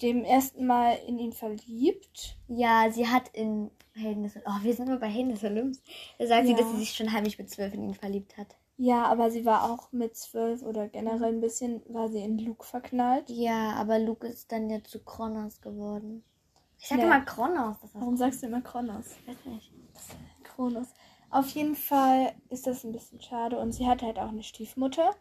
dem 0.02 0.24
ersten 0.24 0.66
Mal 0.66 0.98
in 1.08 1.20
ihn 1.20 1.34
verliebt. 1.34 2.36
Ja, 2.48 2.90
sie 2.92 3.08
hat 3.08 3.30
in 3.34 3.70
Helden 3.94 4.24
des 4.24 4.36
Oh, 4.46 4.64
wir 4.64 4.74
sind 4.74 4.90
nur 4.90 4.98
bei 5.00 5.08
Helden 5.08 5.32
des 5.34 5.44
Olymps. 5.44 5.82
Da 6.18 6.28
sagt 6.28 6.46
sie, 6.48 6.52
Ja. 6.54 6.58
dass 6.58 6.72
sie 6.72 6.78
sich 6.80 6.94
schon 6.94 7.12
heimlich 7.12 7.38
mit 7.38 7.50
zwölf 7.50 7.74
in 7.74 7.84
ihn 7.84 7.94
verliebt 7.94 8.38
hat. 8.38 8.56
Ja, 8.78 9.06
aber 9.06 9.30
sie 9.30 9.46
war 9.46 9.72
auch 9.72 9.92
mit 9.92 10.16
zwölf 10.16 10.64
oder 10.64 10.88
generell 10.90 11.30
ein 11.34 11.42
bisschen, 11.42 11.84
war 11.88 12.10
sie 12.10 12.24
in 12.24 12.40
Luke 12.40 12.66
verknallt. 12.66 13.30
Ja, 13.30 13.74
aber 13.74 14.00
Luke 14.00 14.26
ist 14.28 14.52
dann 14.52 14.68
ja 14.70 14.84
zu 14.84 15.00
Kronos 15.04 15.62
geworden. 15.62 16.24
Ich 16.84 16.90
sag 16.90 16.98
Nee. 16.98 17.06
immer 17.06 17.22
Kronos. 17.22 17.78
Warum 17.94 18.18
sagst 18.18 18.44
du 18.44 18.48
immer 18.48 18.60
Kronos? 18.62 19.16
weiß 19.26 19.46
nicht. 19.46 19.72
Kronos. 20.44 20.88
Auf 21.30 21.48
jeden 21.52 21.78
Fall 21.78 22.34
ist 22.50 22.68
das 22.68 22.84
ein 22.84 22.92
bisschen 22.92 23.22
schade 23.22 23.58
und 23.58 23.72
sie 23.72 23.88
hat 23.88 24.02
halt 24.02 24.20
auch 24.20 24.28
eine 24.28 24.44
Stiefmutter. 24.44 25.16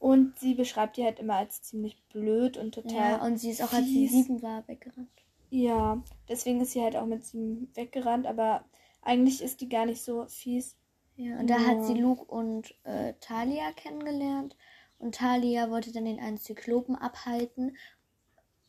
Und 0.00 0.36
sie 0.40 0.54
beschreibt 0.54 0.96
die 0.96 1.04
halt 1.04 1.20
immer 1.20 1.36
als 1.36 1.62
ziemlich 1.62 2.02
blöd 2.08 2.56
und 2.56 2.74
total. 2.74 2.96
Ja, 2.96 3.24
und 3.24 3.38
sie 3.38 3.50
ist 3.50 3.62
auch, 3.62 3.72
als 3.72 3.84
sie 3.86 4.08
sieben 4.08 4.42
war, 4.42 4.66
weggerannt. 4.66 5.08
Ja, 5.50 6.02
deswegen 6.28 6.60
ist 6.60 6.72
sie 6.72 6.82
halt 6.82 6.96
auch 6.96 7.06
mit 7.06 7.24
sieben 7.24 7.70
weggerannt, 7.76 8.26
aber 8.26 8.64
eigentlich 9.02 9.42
ist 9.42 9.60
die 9.60 9.68
gar 9.68 9.86
nicht 9.86 10.02
so 10.02 10.26
fies. 10.26 10.76
Ja, 11.14 11.38
und 11.38 11.48
da 11.48 11.60
hat 11.60 11.84
sie 11.84 11.94
Luke 11.94 12.24
und 12.24 12.74
äh, 12.82 13.14
Talia 13.20 13.70
kennengelernt. 13.76 14.56
Und 14.98 15.14
Talia 15.14 15.70
wollte 15.70 15.92
dann 15.92 16.06
den 16.06 16.18
einen 16.18 16.38
Zyklopen 16.38 16.96
abhalten, 16.96 17.76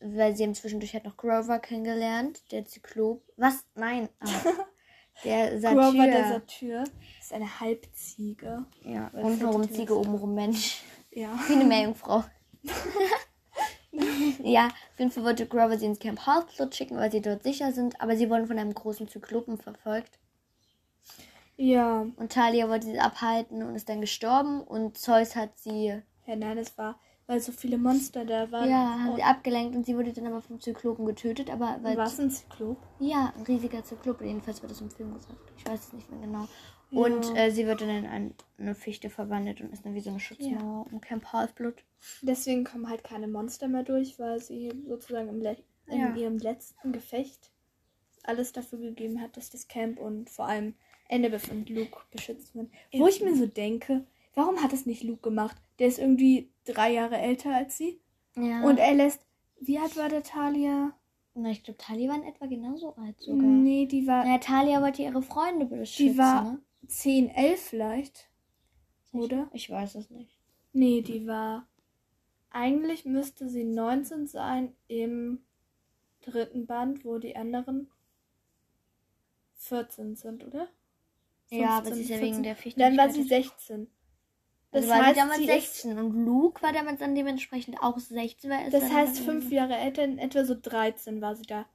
weil 0.02 0.36
sie 0.36 0.44
haben 0.44 0.54
zwischendurch 0.54 0.94
halt 0.94 1.04
noch 1.04 1.16
Grover 1.16 1.58
kennengelernt. 1.58 2.42
Der 2.50 2.64
Zyklop. 2.64 3.22
Was? 3.36 3.64
Nein. 3.74 4.08
Ah, 4.20 4.28
der 5.24 5.60
Satyr. 5.60 5.78
Grover 5.78 6.06
der 6.06 6.28
Satyr 6.28 6.84
ist 7.20 7.32
eine 7.32 7.60
Halbziege. 7.60 8.66
ja, 8.82 9.08
untenrum 9.14 9.70
Ziege, 9.70 9.98
obenrum 9.98 10.34
Mensch. 10.34 10.82
Ja. 11.10 11.38
Wie 11.48 11.54
eine 11.54 11.64
Meerjungfrau. 11.64 12.24
ja, 14.42 14.66
auf 14.66 14.98
jeden 14.98 15.10
Fall 15.10 15.24
wollte 15.24 15.46
Grover 15.46 15.78
sie 15.78 15.86
ins 15.86 15.98
Camp 15.98 16.26
Half-Blood 16.26 16.74
schicken, 16.74 16.96
weil 16.96 17.10
sie 17.10 17.20
dort 17.20 17.42
sicher 17.42 17.72
sind. 17.72 18.00
Aber 18.00 18.16
sie 18.16 18.30
wurden 18.30 18.46
von 18.46 18.58
einem 18.58 18.74
großen 18.74 19.08
Zyklopen 19.08 19.58
verfolgt. 19.58 20.18
Ja. 21.56 22.06
Und 22.16 22.32
Talia 22.32 22.68
wollte 22.68 22.86
sie 22.86 22.98
abhalten 22.98 23.62
und 23.62 23.76
ist 23.76 23.88
dann 23.88 24.00
gestorben. 24.00 24.62
Und 24.62 24.98
Zeus 24.98 25.36
hat 25.36 25.58
sie 25.58 26.02
Ja, 26.26 26.36
nein, 26.36 26.58
es 26.58 26.76
war, 26.78 26.98
weil 27.32 27.40
so 27.40 27.50
viele 27.50 27.78
Monster 27.78 28.26
da 28.26 28.50
waren. 28.52 28.68
Ja, 28.68 28.98
haben 29.00 29.08
und 29.10 29.16
sie 29.16 29.22
abgelenkt 29.22 29.74
und 29.74 29.86
sie 29.86 29.96
wurde 29.96 30.12
dann 30.12 30.26
aber 30.26 30.42
vom 30.42 30.60
Zyklopen 30.60 31.06
getötet, 31.06 31.48
aber 31.50 31.78
weil 31.82 31.96
war 31.96 32.06
es 32.06 32.20
ein 32.20 32.30
Zyklop? 32.30 32.76
ja, 33.00 33.32
ein 33.34 33.42
riesiger 33.44 33.82
Zyklop, 33.82 34.20
jedenfalls 34.20 34.60
wird 34.60 34.70
das 34.70 34.82
im 34.82 34.90
Film 34.90 35.14
gesagt. 35.14 35.38
Ich 35.56 35.66
weiß 35.66 35.86
es 35.86 35.92
nicht 35.94 36.10
mehr 36.10 36.20
genau. 36.20 36.46
Und 36.90 37.24
Ja. 37.34 37.34
äh, 37.36 37.50
sie 37.50 37.66
wird 37.66 37.80
dann 37.80 37.88
in 37.88 38.06
ein, 38.06 38.34
eine 38.58 38.74
Fichte 38.74 39.08
verwandelt 39.08 39.62
und 39.62 39.72
ist 39.72 39.86
dann 39.86 39.94
wie 39.94 40.00
so 40.00 40.10
eine 40.10 40.20
Schutzmauer 40.20 40.86
um 40.92 41.00
Camp 41.00 41.32
Halfblood. 41.32 41.82
Deswegen 42.20 42.64
kommen 42.64 42.90
halt 42.90 43.02
keine 43.02 43.28
Monster 43.28 43.66
mehr 43.66 43.82
durch, 43.82 44.18
weil 44.18 44.38
sie 44.38 44.70
sozusagen 44.86 45.30
im 45.30 45.40
Le 45.40 45.56
in 45.86 45.98
Ja. 45.98 46.14
ihrem 46.14 46.36
letzten 46.36 46.92
Gefecht 46.92 47.50
alles 48.24 48.52
dafür 48.52 48.78
gegeben 48.78 49.22
hat, 49.22 49.38
dass 49.38 49.48
das 49.48 49.68
Camp 49.68 49.98
und 49.98 50.28
vor 50.28 50.46
allem 50.46 50.74
Annabeth 51.10 51.50
und 51.50 51.70
Luke 51.70 51.98
beschützt 52.10 52.54
werden. 52.54 52.70
Wo 52.92 53.06
ich 53.08 53.22
mir 53.22 53.34
so 53.34 53.46
denke, 53.46 54.04
warum 54.34 54.62
hat 54.62 54.74
es 54.74 54.84
nicht 54.84 55.02
Luke 55.02 55.22
gemacht? 55.22 55.56
Der 55.78 55.88
ist 55.88 55.98
irgendwie 55.98 56.51
drei 56.64 56.92
Jahre 56.92 57.18
älter 57.18 57.54
als 57.54 57.76
sie. 57.76 58.00
Ja. 58.36 58.62
Und 58.62 58.78
er 58.78 58.94
lässt, 58.94 59.26
wie 59.60 59.78
alt 59.78 59.96
war 59.96 60.08
der 60.08 60.22
Talia? 60.22 60.92
Na, 61.34 61.50
ich 61.50 61.62
glaube, 61.62 61.78
Talia 61.78 62.10
war 62.10 62.16
in 62.16 62.24
etwa 62.24 62.46
genauso 62.46 62.94
alt 62.96 63.20
sogar. 63.20 63.42
Nee, 63.42 63.86
die 63.86 64.06
war. 64.06 64.24
Na, 64.24 64.38
Talia 64.38 64.82
wollte 64.82 65.02
ihre 65.02 65.22
Freunde 65.22 65.66
beschützen. 65.66 66.12
Die 66.12 66.18
war 66.18 66.44
ne? 66.44 66.62
10, 66.86 67.30
11 67.30 67.60
vielleicht. 67.60 68.28
Oder? 69.12 69.48
Ich, 69.52 69.64
ich 69.64 69.70
weiß 69.70 69.94
es 69.94 70.10
nicht. 70.10 70.38
Nee, 70.72 71.02
die 71.02 71.26
war. 71.26 71.66
Eigentlich 72.50 73.06
müsste 73.06 73.48
sie 73.48 73.64
19 73.64 74.26
sein 74.26 74.74
im 74.88 75.42
dritten 76.20 76.66
Band, 76.66 77.04
wo 77.04 77.18
die 77.18 77.34
anderen 77.34 77.90
14 79.54 80.16
sind, 80.16 80.44
oder? 80.44 80.68
15, 81.48 81.60
ja, 81.60 81.78
aber 81.78 81.94
sie 81.94 82.02
ist 82.02 82.10
ja 82.10 82.20
wegen 82.20 82.42
der 82.42 82.56
Fichte. 82.56 82.80
Dann 82.80 82.96
war 82.96 83.10
sie 83.10 83.22
16. 83.22 83.88
Das 84.72 84.84
also 84.84 84.94
war 84.94 85.06
heißt, 85.06 85.18
damals 85.18 85.44
16 85.44 85.98
und 85.98 86.24
Luke 86.24 86.62
war 86.62 86.72
damals 86.72 87.00
dann 87.00 87.14
dementsprechend 87.14 87.76
auch 87.82 87.98
16. 87.98 88.50
Weil 88.50 88.70
das 88.70 88.90
heißt, 88.90 89.20
fünf 89.20 89.52
Jahre 89.52 89.76
älter, 89.76 90.02
in 90.02 90.18
etwa 90.18 90.44
so 90.44 90.56
13 90.60 91.20
war 91.20 91.36
sie 91.36 91.44
da. 91.44 91.66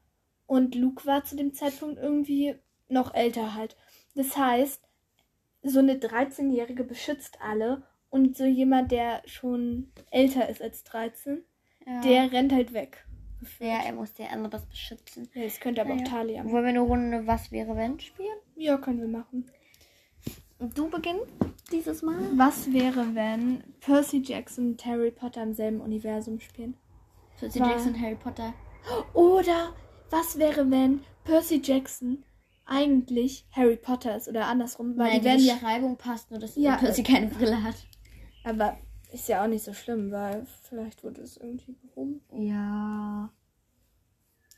Und 0.47 0.73
Luke 0.75 1.05
war 1.05 1.23
zu 1.23 1.35
dem 1.35 1.53
Zeitpunkt 1.53 1.99
irgendwie 1.99 2.55
noch 2.89 3.13
älter 3.13 3.53
halt. 3.53 3.77
Das 4.15 4.35
heißt, 4.35 4.81
so 5.61 5.79
eine 5.79 5.95
13-Jährige 5.95 6.83
beschützt 6.83 7.39
alle 7.39 7.83
und 8.09 8.35
so 8.35 8.45
jemand, 8.45 8.91
der 8.91 9.21
schon 9.25 9.91
älter 10.09 10.49
ist 10.49 10.61
als 10.61 10.83
13, 10.85 11.43
ja. 11.85 12.01
der 12.01 12.31
rennt 12.31 12.51
halt 12.51 12.73
weg. 12.73 13.05
Ja, 13.59 13.83
er 13.85 13.93
muss 13.93 14.13
der 14.15 14.31
andere 14.31 14.53
was 14.53 14.65
beschützen. 14.65 15.29
Ja, 15.35 15.43
das 15.43 15.59
könnte 15.59 15.81
aber 15.81 15.93
naja. 15.93 16.03
auch 16.03 16.09
Talia. 16.09 16.43
Wollen 16.45 16.63
wir 16.63 16.69
eine 16.69 16.79
Runde 16.79 17.27
Was 17.27 17.51
wäre 17.51 17.75
wenn 17.75 17.99
spielen? 17.99 18.37
Ja, 18.55 18.77
können 18.77 18.99
wir 18.99 19.07
machen. 19.07 19.51
Du 20.59 20.89
beginnst 20.89 21.25
dieses 21.71 22.01
Mal? 22.01 22.17
Was 22.35 22.71
wäre, 22.73 23.13
wenn 23.13 23.63
Percy 23.79 24.21
Jackson 24.23 24.71
und 24.71 24.85
Harry 24.85 25.11
Potter 25.11 25.43
im 25.43 25.53
selben 25.53 25.81
Universum 25.81 26.39
spielen? 26.39 26.75
Percy 27.39 27.59
War- 27.59 27.69
Jackson 27.71 27.93
und 27.93 28.01
Harry 28.01 28.15
Potter. 28.15 28.53
Oder 29.13 29.73
was 30.09 30.39
wäre, 30.39 30.69
wenn 30.71 31.01
Percy 31.25 31.61
Jackson 31.63 32.23
eigentlich 32.65 33.45
Harry 33.51 33.75
Potter 33.77 34.15
ist 34.17 34.27
oder 34.27 34.47
andersrum? 34.47 34.97
Weil 34.97 35.09
Nein, 35.11 35.19
die 35.19 35.25
werden 35.25 35.45
ja. 35.45 35.53
Beschreibung 35.55 35.97
passt, 35.97 36.31
nur 36.31 36.39
dass 36.39 36.55
Ja, 36.55 36.77
Percy 36.77 37.03
keine 37.03 37.27
Brille 37.27 37.61
hat. 37.61 37.75
Aber 38.43 38.77
ist 39.11 39.27
ja 39.29 39.43
auch 39.43 39.47
nicht 39.47 39.63
so 39.63 39.73
schlimm, 39.73 40.11
weil 40.11 40.45
vielleicht 40.63 41.03
wurde 41.03 41.21
es 41.21 41.37
irgendwie 41.37 41.73
behoben. 41.73 42.21
Ja. 42.33 43.29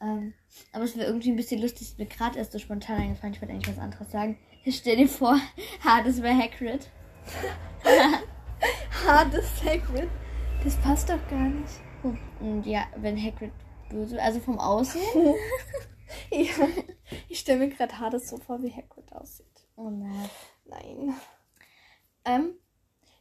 Ähm, 0.02 0.34
aber 0.72 0.86
es 0.86 0.96
wäre 0.96 1.08
irgendwie 1.08 1.30
ein 1.30 1.36
bisschen 1.36 1.62
lustig, 1.62 1.90
ist 1.90 2.00
mir 2.00 2.06
gerade 2.06 2.38
erst 2.38 2.54
so 2.54 2.60
spontan 2.60 3.02
eingefallen. 3.02 3.34
Ich 3.34 3.42
wollte 3.42 3.54
eigentlich 3.54 3.76
was 3.76 3.84
anderes 3.84 4.10
sagen. 4.12 4.38
Stell 4.72 4.98
dir 4.98 5.08
vor, 5.08 5.40
Hades 5.84 6.22
wäre 6.22 6.38
Hagrid. 6.38 6.90
Hades 9.06 9.64
Hagrid. 9.64 10.10
Das 10.64 10.76
passt 10.78 11.10
doch 11.10 11.28
gar 11.30 11.50
nicht. 11.50 11.80
Und 12.40 12.66
ja, 12.66 12.86
wenn 12.98 13.22
Hagrid 13.22 13.52
böse, 13.90 14.22
also 14.22 14.40
vom 14.40 14.60
Aussehen. 14.60 15.36
Ja. 16.32 16.68
Ich 17.28 17.40
stelle 17.40 17.60
mir 17.60 17.70
gerade 17.70 18.00
Hades 18.00 18.30
so 18.30 18.38
vor, 18.38 18.64
wie 18.64 18.74
Hagrid 18.74 19.14
aussieht. 19.14 19.68
Oh 19.76 19.92
nein. 19.92 20.30
Nein. 20.66 21.16
Ähm, 22.26 22.56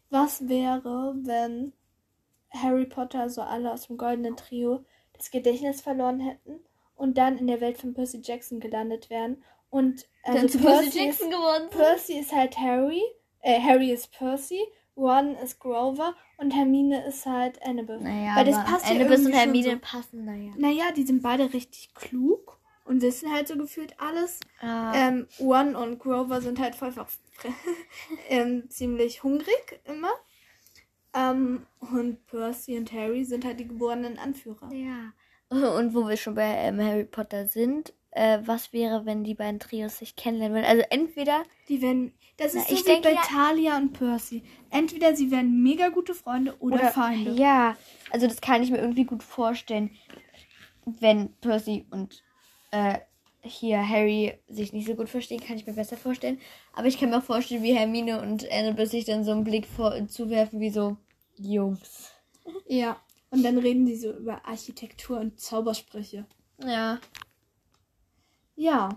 was 0.08 0.48
wäre, 0.48 1.14
wenn 1.22 1.74
Harry 2.50 2.86
Potter, 2.86 3.28
so 3.28 3.42
alle 3.42 3.72
aus 3.72 3.88
dem 3.88 3.98
goldenen 3.98 4.36
Trio, 4.36 4.84
das 5.12 5.30
Gedächtnis 5.30 5.82
verloren 5.82 6.20
hätten 6.20 6.60
und 6.96 7.18
dann 7.18 7.36
in 7.36 7.46
der 7.46 7.60
Welt 7.60 7.76
von 7.76 7.92
Percy 7.92 8.22
Jackson 8.24 8.58
gelandet 8.58 9.10
wären? 9.10 9.42
Und 9.70 10.06
also 10.22 10.38
Dann 10.40 10.48
zu 10.48 10.58
Percy 10.58 10.82
Percy, 10.84 10.98
Jackson 10.98 11.28
ist, 11.28 11.36
geworden. 11.36 11.68
Percy 11.70 12.12
ist 12.18 12.32
halt 12.32 12.58
Harry, 12.58 13.02
äh, 13.40 13.60
Harry 13.60 13.92
ist 13.92 14.12
Percy, 14.12 14.60
Ron 14.96 15.34
ist 15.36 15.58
Grover 15.60 16.14
und 16.38 16.50
Hermine 16.52 17.06
ist 17.06 17.24
halt 17.26 17.62
Annabeth. 17.62 18.00
Naja, 18.00 18.36
Weil 18.36 18.44
das 18.46 18.64
passt 18.64 18.86
ja 18.86 18.92
Annabeth 18.92 19.20
und 19.26 19.32
Hermine 19.32 19.70
so. 19.72 19.78
passen, 19.80 20.24
naja. 20.24 20.52
Naja, 20.56 20.84
die 20.96 21.04
sind 21.04 21.22
beide 21.22 21.52
richtig 21.52 21.94
klug 21.94 22.58
und 22.84 23.02
wissen 23.02 23.32
halt 23.32 23.48
so 23.48 23.56
gefühlt 23.56 23.94
alles. 24.00 24.40
Ah, 24.60 24.92
Ähm, 24.94 25.28
One 25.38 25.78
und 25.78 25.98
Grover 25.98 26.40
sind 26.40 26.58
halt 26.58 26.74
voll 26.74 26.92
ähm, 28.28 28.68
ziemlich 28.70 29.22
hungrig 29.22 29.80
immer. 29.84 30.10
Ähm, 31.14 31.66
und 31.92 32.26
Percy 32.26 32.76
und 32.76 32.92
Harry 32.92 33.24
sind 33.24 33.44
halt 33.44 33.60
die 33.60 33.68
geborenen 33.68 34.18
Anführer. 34.18 34.72
ja. 34.72 35.12
Und 35.50 35.94
wo 35.94 36.06
wir 36.06 36.18
schon 36.18 36.34
bei 36.34 36.44
ähm, 36.44 36.78
Harry 36.78 37.04
Potter 37.06 37.46
sind, 37.46 37.94
äh, 38.18 38.40
was 38.46 38.72
wäre, 38.72 39.06
wenn 39.06 39.24
die 39.24 39.34
beiden 39.34 39.60
Trios 39.60 39.98
sich 39.98 40.16
kennenlernen 40.16 40.56
würden? 40.56 40.66
Also 40.66 40.84
entweder 40.90 41.42
Die 41.68 41.80
werden. 41.82 42.12
Das 42.36 42.54
Na, 42.54 42.60
ist 42.60 42.68
so 42.68 42.74
ich 42.74 42.80
wie 42.82 42.84
denke 42.90 43.08
bei 43.08 43.14
ja- 43.14 43.22
Talia 43.22 43.76
und 43.76 43.92
Percy. 43.94 44.42
Entweder 44.70 45.16
sie 45.16 45.30
werden 45.30 45.62
mega 45.62 45.88
gute 45.88 46.14
Freunde 46.14 46.54
oder, 46.60 46.88
Feinde. 46.92 47.32
Ja, 47.32 47.76
also 48.10 48.26
das 48.28 48.40
kann 48.40 48.62
ich 48.62 48.70
mir 48.70 48.78
irgendwie 48.78 49.04
gut 49.04 49.22
vorstellen, 49.24 49.90
wenn 50.84 51.32
Percy 51.40 51.86
und 51.90 52.22
äh, 52.70 52.98
hier 53.42 53.86
Harry 53.88 54.34
sich 54.48 54.72
nicht 54.72 54.86
so 54.86 54.94
gut 54.94 55.08
verstehen, 55.08 55.40
kann 55.40 55.56
ich 55.56 55.66
mir 55.66 55.72
besser 55.72 55.96
vorstellen. 55.96 56.38
Aber 56.74 56.86
ich 56.86 56.98
kann 56.98 57.10
mir 57.10 57.18
auch 57.18 57.22
vorstellen, 57.24 57.62
wie 57.62 57.74
Hermine 57.74 58.20
und 58.20 58.50
Annabeth 58.52 58.90
sich 58.90 59.04
dann 59.04 59.24
so 59.24 59.32
einen 59.32 59.44
Blick 59.44 59.66
vor 59.66 59.94
zuwerfen, 60.08 60.60
wie 60.60 60.70
so 60.70 60.96
Jungs. 61.36 62.12
Ja. 62.66 63.00
Und 63.30 63.42
dann 63.42 63.58
reden 63.58 63.84
die 63.84 63.96
so 63.96 64.10
über 64.12 64.44
Architektur 64.46 65.18
und 65.20 65.40
Zaubersprüche. 65.40 66.24
Ja. 66.64 66.98
Ja. 68.58 68.88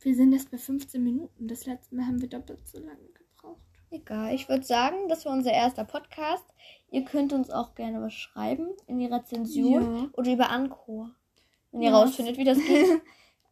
Wir 0.00 0.14
sind 0.14 0.32
jetzt 0.32 0.50
bei 0.50 0.58
15 0.58 1.02
Minuten. 1.02 1.48
Das 1.48 1.64
letzte 1.64 1.94
Mal 1.96 2.06
haben 2.06 2.20
wir 2.20 2.28
doppelt 2.28 2.68
so 2.68 2.78
lange 2.78 3.08
gebraucht. 3.14 3.62
Egal, 3.90 4.34
ich 4.34 4.46
würde 4.48 4.62
sagen, 4.64 5.08
das 5.08 5.24
war 5.24 5.32
unser 5.32 5.52
erster 5.52 5.84
Podcast. 5.84 6.44
Ihr 6.90 7.04
könnt 7.04 7.32
uns 7.32 7.50
auch 7.50 7.74
gerne 7.74 8.02
was 8.02 8.12
schreiben 8.12 8.68
in 8.86 8.98
die 8.98 9.06
Rezension 9.06 9.96
Ja. 9.96 10.08
oder 10.12 10.32
über 10.32 10.50
Anchor. 10.50 11.10
Wenn 11.70 11.80
ihr 11.82 11.90
Ja. 11.90 11.98
rausfindet, 11.98 12.36
wie 12.36 12.44
das 12.44 12.58
geht. 12.66 13.00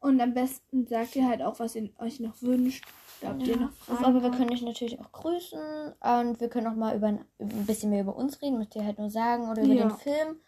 Und 0.00 0.20
am 0.20 0.34
besten 0.34 0.86
sagt 0.86 1.16
ihr 1.16 1.26
halt 1.26 1.40
auch, 1.42 1.58
was 1.60 1.76
ihr 1.76 1.90
euch 1.98 2.20
noch 2.20 2.40
wünscht. 2.42 2.84
Da 3.22 3.28
habt 3.28 3.46
ihr 3.46 3.56
noch 3.56 3.72
Fragen. 3.72 4.04
Aber 4.04 4.22
wir 4.22 4.30
können 4.30 4.50
euch 4.52 4.62
natürlich 4.62 4.98
auch 5.00 5.12
grüßen 5.12 5.58
und 6.00 6.40
wir 6.40 6.48
können 6.48 6.66
auch 6.66 6.74
mal 6.76 6.94
über 6.96 7.06
ein, 7.08 7.24
ein 7.38 7.66
bisschen 7.66 7.88
mehr 7.90 8.02
über 8.02 8.16
uns 8.16 8.40
reden, 8.42 8.58
müsst 8.58 8.74
ihr 8.76 8.84
halt 8.84 8.98
nur 8.98 9.10
sagen 9.10 9.48
oder 9.50 9.62
über 9.62 9.74
Ja. 9.74 9.88
den 9.88 9.96
Film. 9.98 10.40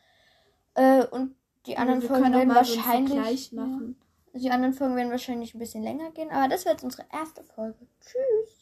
Äh, 0.74 1.06
und 1.06 1.36
die 1.66 1.76
anderen 1.78 2.02
Folgen 2.02 2.22
können 2.24 2.34
auch 2.34 2.38
werden 2.38 2.48
so 2.50 2.54
wahrscheinlich 2.76 3.50
Ja. 3.52 3.62
machen. 3.62 3.96
Die 4.34 4.50
anderen 4.50 4.74
Folgen 4.74 4.96
werden 4.96 5.10
wahrscheinlich 5.10 5.54
ein 5.54 5.58
bisschen 5.58 5.82
länger 5.82 6.10
gehen, 6.10 6.30
aber 6.30 6.48
das 6.48 6.64
wird 6.64 6.82
unsere 6.82 7.06
erste 7.12 7.44
Folge. 7.44 7.86
Tschüss. 8.00 8.60